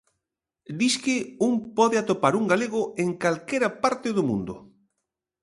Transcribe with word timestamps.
Disque 0.79 1.15
un 1.47 1.53
pode 1.77 1.95
atopar 1.99 2.33
un 2.39 2.45
galego 2.51 2.81
en 3.03 3.09
calquera 3.23 3.69
parte 3.83 4.07
do 4.17 4.23
mundo. 4.29 4.55